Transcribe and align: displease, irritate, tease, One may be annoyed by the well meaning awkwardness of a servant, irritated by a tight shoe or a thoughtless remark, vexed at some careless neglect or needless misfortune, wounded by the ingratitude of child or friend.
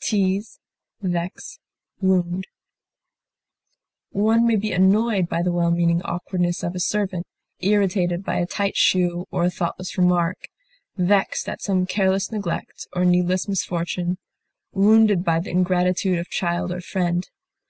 displease, 0.00 0.52
irritate, 1.02 1.32
tease, 1.32 1.58
One 2.00 2.44
may 4.46 4.56
be 4.56 4.72
annoyed 4.72 5.30
by 5.30 5.40
the 5.40 5.50
well 5.50 5.70
meaning 5.70 6.02
awkwardness 6.02 6.62
of 6.62 6.74
a 6.74 6.78
servant, 6.78 7.26
irritated 7.60 8.22
by 8.22 8.36
a 8.36 8.44
tight 8.44 8.76
shoe 8.76 9.24
or 9.30 9.44
a 9.46 9.50
thoughtless 9.50 9.96
remark, 9.96 10.48
vexed 10.94 11.48
at 11.48 11.62
some 11.62 11.86
careless 11.86 12.30
neglect 12.30 12.86
or 12.94 13.06
needless 13.06 13.48
misfortune, 13.48 14.18
wounded 14.74 15.24
by 15.24 15.40
the 15.40 15.48
ingratitude 15.48 16.18
of 16.18 16.28
child 16.28 16.70
or 16.70 16.82
friend. 16.82 17.30